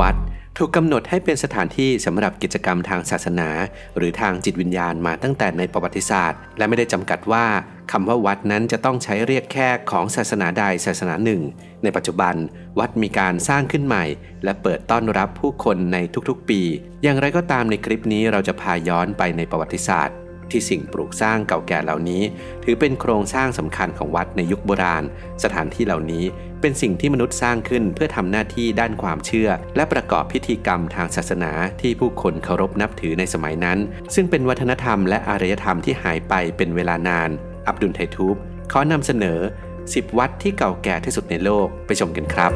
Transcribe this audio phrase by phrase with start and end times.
[0.00, 0.16] วัด
[0.58, 3.48] ถูกกำหนดให้เป็นสถานที่สำหรับกิจกรรมทางศาสนา
[3.96, 7.46] หรือทางจิตวิญญาณมาตั้งแต่ในประวัติศาสตร์ และไม่ได้จำกัดว่า
[7.92, 11.42] คำว่าวัดนั้นจะต้องใช้เรียกแค่ของศาสนาใดศาสนาหนึ่ง
[11.82, 12.34] ในปัจจุบัน
[12.78, 14.04] วัดมีการสร้างขึ้นใหม่
[14.44, 16.60] และเปิดต้อนรับผู้คนในทุกๆปี
[17.02, 20.16] อย่างไรก็ตามในคลิปนี้เราจะพาย้อนไปในประวัติศาสตร์
[20.50, 22.22] ที่สิ่งปลูกสร้างเก่าแก่เหล่านี้
[22.64, 25.04] ถือเป็นโครงสร้างสำคัญของวัดในยุคโบราณ
[25.44, 26.24] สถานที่เหล่านี้
[26.60, 33.78] เป็นสิ่งที่มนุษย์สร้างขึ้นเพื่อทำหน้าที่ด้านความเชื่อ และประกอบพิธีกรรมทางศาสนาที่ผู้คนเคารพนับถือในสมัยนั้น
[34.14, 37.30] ซึ่งเป็นวัฒนธรรมและอารยธรรมที่หายไปเป็นเวลานาน
[37.66, 38.36] อับดุลไททูบ
[38.72, 39.38] ขอนำเสนอ
[39.78, 42.52] 10 วัดที่เก่าแก่ที่สุดในโลกไปชมกันครับ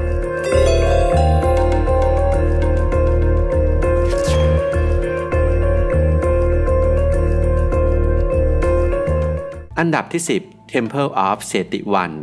[9.80, 12.16] อันดับที่ 10 Temple of Seti One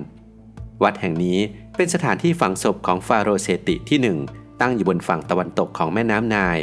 [0.83, 1.39] วัดแห่งนี้
[1.75, 6.57] เป็นสถานที่ฝังศพของฟาโรเซติที่ 1 ตั้งอยู่บนฝั่งตะวันตกของแม่น้ำไนล์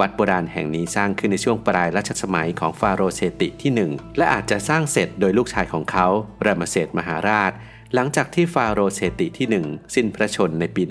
[0.00, 6.06] วัดโบราณแห่งนี้สร้างขึ้นในช่วงปลายรัชสมัยของฟาโรเซติที่ 1 และอาจจะสร้างเสร็จโดยลูกชายของเขา
[6.46, 7.52] รามเสสมหาราช
[7.94, 10.82] หลังจากที่ฟาโรเซติที่ 1 สิ้นพระชนม์ในปี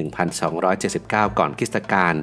[0.65, 2.13] 1279 ก่อนคริสตกาล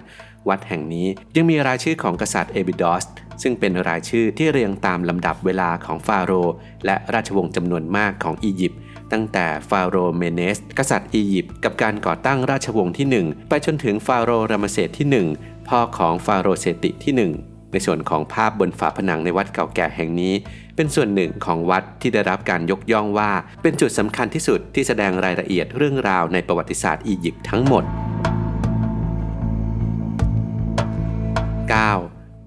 [0.49, 1.07] วัดแห่งนี้
[1.37, 3.07] ยังมีรายชื่อของกษัตริย์เอบิดอส
[3.43, 6.55] ซึ่งเป็นรายชื่อที่เรียงตามลำดับเวลาของฟาโรห์
[6.87, 8.81] และราชวงศ์จำนวนมากของอียิปต์
[9.13, 20.35] ตั้งแต่ฟาโรห์เมเนส กษัตริย์อียิปต์กับการก่อตั้งราชวงศ์ที่ 1 ไปจนถึงฟาโรห์รามเสดที่ 1 พ่อของฟาโรห์เซติที่ 1ในส่วนของภาพบนฝาผนังในวัดเก่าแก่แห่งนี้
[20.77, 23.31] เป็นส่วนหนึ่งของวัดที่ได้รับการยกย่องว่า
[23.63, 27.85] เป็นจุดสำคัญที่สุดที่แสดงรายละเอียดเรื่องราวในประวัติศาสตร์อียิปต์ทั้งหมด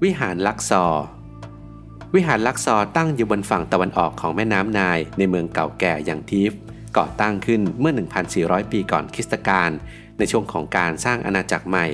[0.06, 0.86] วิหารลักซอ
[2.16, 6.52] วิหารลักซอตั้งอยู่บนฝั่งตะวันออกของแม่น้ำนายในเมืองเก่าแก่อย่างทีฟ
[6.98, 7.94] ก่อตั้งขึ้นเมื่อ
[8.34, 9.70] 1,400 ปีก่อนคริสตกาล
[10.18, 11.86] ในช่วงของการสร้างอาณาจักรใหม่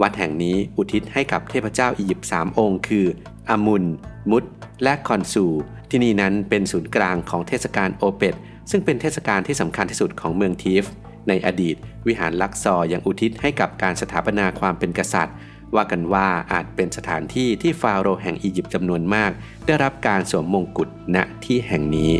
[0.00, 3.06] วัดแห่งนี้อุทิศให้กับเทพเจ้าอียิปต์3องค์ คือ
[3.50, 3.84] อามุน
[4.30, 4.44] มุต
[4.82, 5.46] และคอนซู
[5.90, 8.34] ที่นี่นั้นเป็นศูนย์กลางของเทศกาลโอเปต
[8.70, 10.84] ซึ่งเป็นเทศกาลที่สำคัญที่สุดของเมืองทีฟ
[11.28, 11.76] ในอดีต
[12.06, 15.36] วิหารลักซอยังอุทิศให้กับการสถาปนาความเป็นกษัตริย์
[15.74, 19.30] ว่ากันว่าอาจเป็นสถานที่ที่ฟาโรห์แห่งอียิปต์จำนวนมาก
[19.66, 22.12] ได้รับการสวมมงกุฎณที่แห่งนี้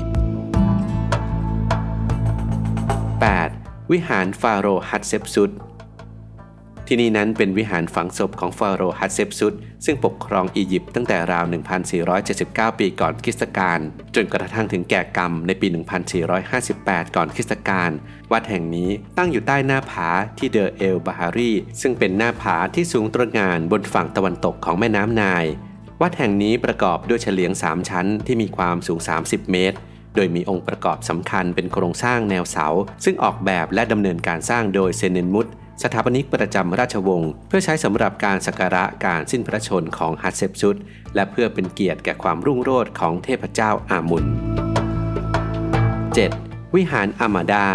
[3.33, 3.93] 8.
[3.93, 5.51] วิหารฟาโรห์ฮัตเซปซุด
[6.95, 9.55] ที่นี่นั้นเป็นวิหารฝังศพของฟาโรห์ฮัตเซปซุด
[9.85, 11.45] ซึ่งปกครองอียิปต์ตั้งแต่ราว
[12.13, 13.79] 1479 ปีก่อนคริสตกาล
[14.15, 15.67] จนกระทั่งถึงแก่กรรมในปี
[16.43, 17.91] 1458 ก่อนคริสตกาล
[18.33, 20.09] วัดแห่งนี้ตั้งอยู่ใต้หน้าผา
[20.39, 25.45] ที่เดียร์เอลบาฮารีซึ่งเป็นหน้าผาที่สูงตระหง่านบนฝั่งตะวันตกของแม่น้ำไนล์
[26.03, 29.77] วัดแห่งนี้ประกอบด้วยเฉลียง 3 ชั้นที่มีความสูง 30 เมตร
[30.15, 32.67] โดยมีองค์ประกอบสำคัญเป็นโครงสร้างแนวเสา
[33.05, 35.49] ซึ่งออกแบบและดำเนินการสร้างโดยเซเนนมุต
[35.83, 40.77] สถาปนิกประจำราชวงศ์เพื่อใช้สำหรับการสักการะการสิ้นพระชนม์ของฮัตเชปซุต
[41.15, 44.25] และเพื่อเป็นเกียรติแก่ความรุ่งโรจน์ของเทพเจ้าอามุน
[45.95, 46.75] 7.
[46.75, 47.67] วิหารอามาดา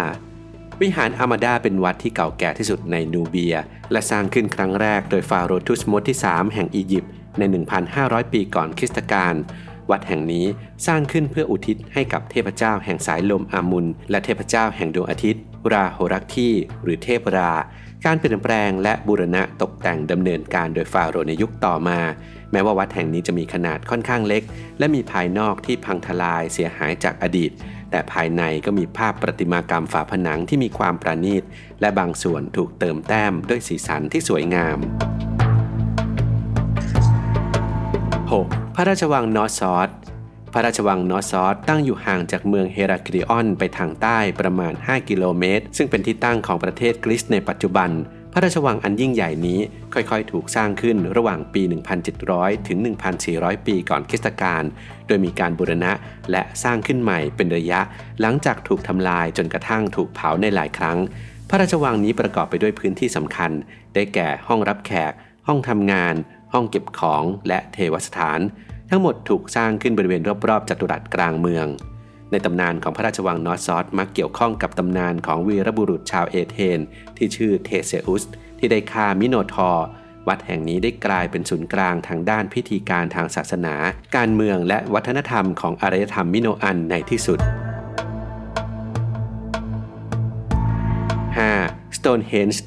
[0.82, 3.56] วิหารอามาดาเป็นวัดที่เก่าแก่ที่สุดในนูเบีย
[3.92, 7.42] และสร้างขึ้นครั้งแรกโดยฟาโรทุสมดที่ 3 แห่งอียิปต์ใน
[7.88, 9.34] 1,500 ปีก่อนคริสตกาล
[9.90, 10.46] วัดแห่งนี้
[10.86, 17.52] สร้างขึ้นเพื่ออุทิศให้กับเทพเจ้าแห่งสายลมอามุนและเทพเจ้าแห่งดวงอาทิตย์ ราโฮรักที่หรือเทพรา
[18.04, 21.98] การเปลี่ยนแปลงและบูรณะตกแต่งดำเนินการโดยฟาโรห์ในยุคต่อมา
[22.52, 24.42] แม้ว่าวัดแห่งนี้จะมีขนาดค่อนข้างเล็ก
[24.78, 27.50] และมีภายนอกที่พังทลายเสียหายจากอดีต
[27.90, 31.42] แต่ภายในก็มีภาพประติมากรรมฝาผนังที่มีความประณีต
[31.80, 34.78] และบางส่วนถูกเติมแต้มด้วยสีสันที่สวยงาม
[38.30, 38.67] 6.
[38.80, 39.90] พระราชวังนอร์ซอส
[40.52, 47.90] พระราชวังนอร์ซอสตั้งอยู่ห่างจากเมืองเฮราคลิออนไปทางใต้ประมาณ 5 กิโลเมตร ซึ่งเป็นที่ตั้งของประเทศกรีซในปัจจุบัน
[48.32, 49.60] พระราชวังอันยิ่งใหญ่นี้
[49.94, 51.62] ค่อยๆ ถูกสร้างขึ้นระหว่างปี
[52.14, 52.78] 1,700 ถึง
[53.22, 54.62] 1,400 ปีก่อนคริสตกาล
[55.06, 55.92] โดยมีการบูรณะ
[56.30, 57.80] และสร้างขึ้นใหม่เป็นระยะ
[58.20, 60.98] หลังจากถูกทำลายจนกระทั่งถูกเผาในหลายครั้ง
[61.48, 63.50] พระราชวังนี้ประกอบไปด้วยพื้นที่สำคัญ
[63.94, 65.12] ได้แก่ห้องรับแขก
[65.46, 66.14] ห้องทำงาน
[66.52, 68.40] ห้องเก็บของและเทวสถาน
[68.90, 71.66] ทั้งหมดถูกสร้างขึ้นบริเวณรอบๆจัตุรัสกลางเมือง
[72.30, 76.80] ในตำนานของพระราชวังนอร์ซอสมักเกี่ยวข้องกับตำนานของวีรบุรุษชาวเอเธน
[77.16, 78.22] ที่ชื่อเทเซอุส
[78.58, 79.86] ที่ได้ฆ่ามิโนทอร์
[80.28, 83.74] วัดแห่งนี้ได้กลายเป็นศูนย์กลางทางด้านพิธีการทางศาสนา
[84.16, 87.40] การเมืองและวัฒนธรรมของอารยธรรมมิโนอันในที่สุด
[91.48, 91.96] 5.
[91.96, 92.58] Stonehenge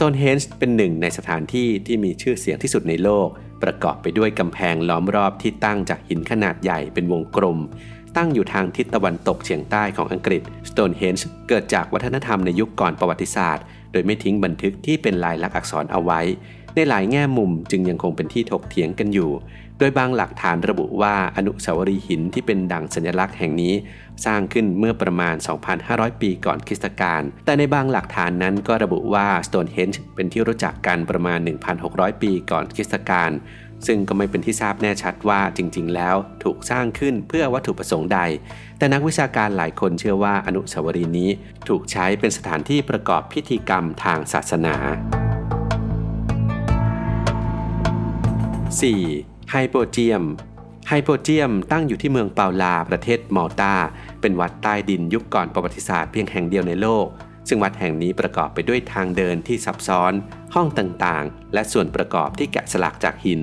[0.00, 3.28] Stonehenge เป็นหนึ่งในสถานที่ที่มีชื่อเสียงที่สุดในโลก
[3.62, 7.58] ประกอบไปด้วยกำแพงล้อมรอบที่ตั้งจากหินขนาดใหญ่เป็นวงกลม
[8.16, 16.20] ตั้งอยู่ทางทิศตะวันตกเฉียงใต้ของอังกฤษ Stonehenge เกิดจากวัฒนธรรมในยุคก่อนประวัติศาสตร์ โดยไม่ทิ้งบันทึกที่เป็นลายลักษณ์อักษรเอาไว้
[16.78, 19.30] ในหลายแง่มุมจึงยังคงเป็นที่ถกเถียงกันอยู่
[19.78, 23.74] โดยบางหลักฐานระบุว่าอนุสาวรีย์หินที่เป็นดั่งสัญลักษณ์แห่งนี้
[24.24, 25.34] สร้างขึ้นเมื่อประมาณ
[25.78, 31.38] 2,500 ปีก่อนคริสตกาล แต่ในบางหลักฐานนั้นก็ระบุว่า Stonehenge เป็นที่รู้จักกันประมาณ
[31.80, 33.30] 1,600 ปีก่อนคริสตกาล
[33.86, 38.20] ซึ่งก็ไม่เป็นที่ทราบแน่ชัดว่าจริง ๆ แล้วถูกสร้างขึ้นเพื่อวัตถุประสงค์ใด
[38.78, 41.30] แต่นักวิชาการหลายคนเชื่อว่าอนุสาวรีย์นี้
[41.68, 44.76] ถูกใช้เป็นสถานที่ประกอบพิธีกรรมทางศาสนา
[48.76, 49.50] 4.
[49.50, 50.22] ไฮโปเจียม
[50.88, 53.74] ไฮโปเจียมตั้งอยู่ที่เมืองเปาลาประเทศมอลตา
[54.20, 57.06] เป็นวัดใต้ดินยุคก่อนประวัติศาสตร์เพียงแห่งเดียวในโลก
[57.48, 60.12] ซึ่งวัดแห่งนี้ประกอบไปด้วยทางเดินที่ซับซ้อน
[60.54, 63.40] ห้องต่างๆ และส่วนประกอบที่แกะสลักจากหิน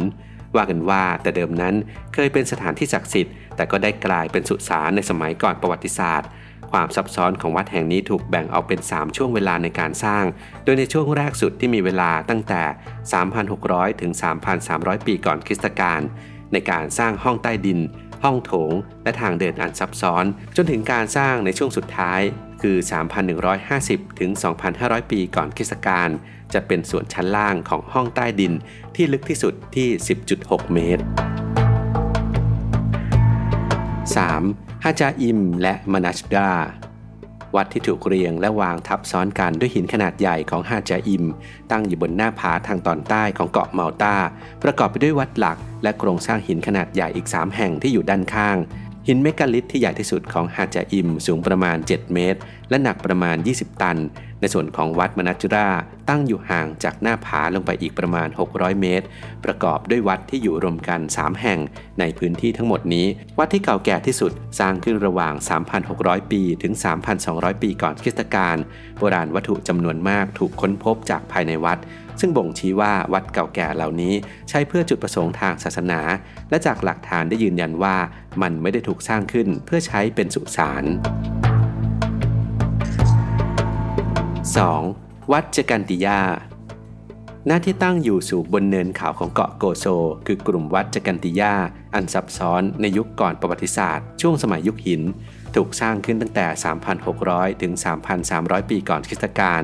[0.55, 1.75] ว่ากันว่าแต่เดิมนั้น
[2.13, 6.27] เคยเป็นสถานที่ศักดิ์สิทธิ์แต่ก็ได้กลายเป็นสุสานในสมัยก่อนประวัติศาสตร์
[6.75, 10.23] ความซับซ้อนของวัดแห่งนี้ถูกแบ่งออกเป็น 3 ช่วงเวลาในการสร้าง
[10.63, 12.61] โดยในช่วงแรกสุดที่มีเวลาตั้งแต่
[13.31, 14.11] 3,600 ถึง
[14.59, 16.01] 3,300 ปีก่อนคริสตกาล
[16.53, 17.79] ในการสร้างห้องใต้ดิน
[18.23, 18.71] ห้องโถง
[19.03, 20.25] และทางเดินอันซับซ้อน
[20.55, 22.21] จนถึงการสร้างในช่วงสุดท้าย
[22.61, 22.77] คือ
[23.47, 24.31] 3,150 ถึง
[24.71, 26.09] 2,500 ปีก่อนคริสตกาล
[26.53, 28.53] จะเป็นส่วนชั้นล่างของห้องใต้ดิน
[28.95, 29.89] ที่ลึกที่สุดที่
[30.31, 31.03] 10.6 เมตร
[34.17, 34.74] 3.
[34.87, 36.51] ฮาจาอิมและมานัชดา
[37.55, 41.25] วัดที่ถูกเรียงและวางทับซ้อนกันด้วยหินขนาดใหญ่ของฮาจาอิม
[41.71, 44.15] ตั้งอยู่บนหน้าผาทางตอนใต้ของเกาะเมาตา
[44.63, 48.57] ประกอบไปด้วยวัดหลัก และโครงสร้างหินขนาดใหญ่อีก 3 แห่งที่อยู่ด้านข้าง
[49.07, 53.97] หินเมกะลิทที่ใหญ่ที่สุดของฮาจาอิมสูงประมาณ 7 เมตร และหนักประมาณ 20 ตัน
[54.39, 55.69] ในส่วนของวัดมนัจุรา
[56.09, 59.05] ตั้งอยู่ห่างจากหน้าผาลงไปอีกประมาณ 600 เมตร
[59.45, 61.59] ประกอบด้วยวัดที่อยู่รวมกัน 3 แห่ง
[61.99, 63.05] ในพื้นที่ทั้งหมดนี้
[63.39, 65.33] วัดที่เก่าแก่ที่สุดสร้างขึ้นระหว่าง
[65.83, 66.73] 3,600 ปีถึง
[67.17, 68.57] 3,200 ปีก่อนคริสตกาล
[68.97, 71.77] โบราณวัตถุจำนวนมากถูกค้นพบจากภายในวัด
[72.19, 74.13] ซึ่งบ่งชี้ว่าวัดเก่าแก่เหล่านี้
[74.49, 75.99] ใช้เพื่อจุดประสงค์ทางศาสนา
[76.49, 77.95] และจากหลักฐานได้ยืนยันว่า
[78.41, 80.83] มันไม่ได้ถูกสร้างขึ้นเพื่อใช้เป็นสุสาน
[84.53, 85.31] 2.
[85.31, 86.21] วัดจกันติยา
[87.47, 89.85] หน้าที่ตั้งอยู่สูงบนเนินเขาของเกาะโกโซ
[90.27, 91.53] คือกลุ่มวัดจกันติยา
[91.93, 95.01] อันซับซ้อนในยุคก่อนประวัติศาสตร์ ช่วงสมัยยุคหิน
[95.55, 96.45] ถูกสร้างขึ้นตั้งแต่
[97.03, 97.73] 3,600 ถึง
[98.21, 99.63] 3,300 ปีก่อนคริสตกาล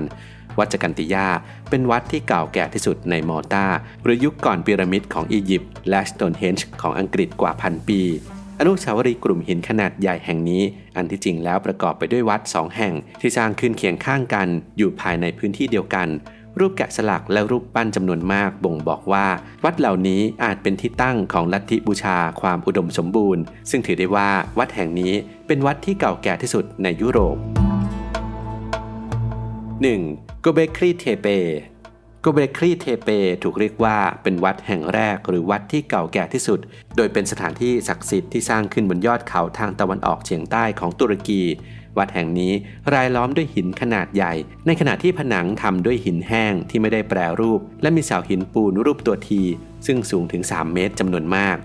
[0.59, 1.27] วัดจกันติยา
[1.69, 3.65] เป็นวัดที่เก่าแก่ที่สุดในมอตา
[4.03, 8.01] หรือยุคก่อนพีระมิดของอียิปต์และสโตนเฮนจ์ของอังกฤษกว่าพันปี
[8.59, 10.63] อนุสาวรีย์กลุ่มหินขนาดใหญ่แห่งนี้
[10.95, 16.07] อันที่จริงแล้วประกอบไปด้วยวัดสองแห่ง ที่สร้างขึ้นเคียงข้างกัน อยู่ภายในพื้นที่เดียวกัน
[16.59, 19.25] รูปแกะสลักและรูปปั้นจำนวนมากบ่งบอกว่า
[19.63, 25.13] วัดเหล่านี้อาจเป็นที่ตั้งของลัทธิบูชาความอุดมสมบูรณ์ ซึ่งถือได้ว่าวัดแห่งนี้
[25.47, 27.37] เป็นวัดที่เก่าแก่ที่สุดในยุโรป
[29.89, 30.41] 1.
[30.41, 31.27] โกเบคลีเทเป
[32.21, 33.09] โกเบคลีเทเป
[33.43, 36.59] ถูกเรียกว่าเป็นวัดแห่งแรกหรือวัดที่เก่าแก่ที่สุด
[36.95, 41.41] โดยเป็นสถานที่ศักดิ์สิทธิ์ที่สร้างขึ้นบนยอดเขาทางตะวันออกเฉียงใต้ของตุรกี
[41.97, 42.53] วัดแห่งนี้
[42.93, 44.33] รายล้อมด้วยหินขนาดใหญ่
[44.65, 49.41] ในขณะที่ผนังทำด้วยหินแห้งที่ไม่ได้แปรรูป และมีเสาหินปูนรูปตัวที
[49.85, 51.57] ซึ่งสูงถึง 3 เมตรจำนวนมาก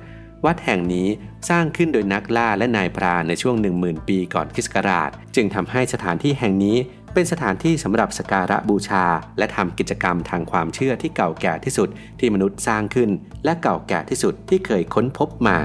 [0.44, 1.08] วัดแห่งนี้
[1.48, 6.76] สร้างขึ้นโดยนักล่าและนายพรานในช่วง 10,000 ปีก่อนคริสต์ศักราช จึงทำให้สถานที่แห่งนี้
[7.18, 9.04] เป็นสถานที่สำหรับสการะบูชา
[9.38, 11.88] และทำกิจกรรมทางความเชื่อที่เก่าแก่ที่สุด
[12.20, 13.10] ที่มนุษย์สร้างขึ้น
[13.44, 15.58] และเก่าแก่ที่สุดที่เคยค้นพบมา